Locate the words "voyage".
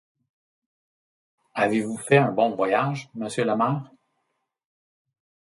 2.55-3.07